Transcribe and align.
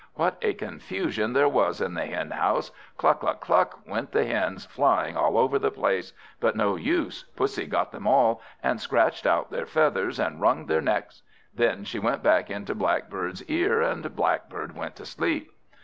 What 0.15 0.39
a 0.41 0.55
confusion 0.55 1.33
there 1.33 1.47
was 1.47 1.79
in 1.79 1.93
the 1.93 2.07
henhouse. 2.07 2.71
Cluck 2.97 3.19
cluck 3.19 3.39
cluck 3.39 3.87
went 3.87 4.11
the 4.13 4.25
hens, 4.25 4.65
flying 4.65 5.15
all 5.15 5.37
over 5.37 5.59
the 5.59 5.69
place; 5.69 6.11
but 6.39 6.55
no 6.55 6.75
use: 6.75 7.25
Pussy 7.35 7.67
got 7.67 7.91
them 7.91 8.07
all, 8.07 8.41
and 8.63 8.81
scratched 8.81 9.27
out 9.27 9.51
their 9.51 9.67
feathers, 9.67 10.19
and 10.19 10.41
wrung 10.41 10.65
their 10.65 10.81
necks. 10.81 11.21
Then 11.53 11.83
she 11.83 11.99
went 11.99 12.23
back 12.23 12.49
into 12.49 12.73
Blackbird's 12.73 13.43
ear, 13.43 13.83
and 13.83 14.15
Blackbird 14.15 14.75
went 14.75 14.95
to 14.95 15.05
sleep. 15.05 15.51